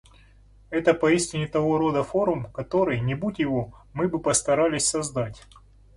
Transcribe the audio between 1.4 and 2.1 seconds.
того рода